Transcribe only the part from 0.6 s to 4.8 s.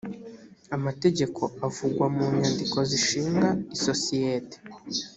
amategeko avugwa mu nyandiko zishinga isosiyete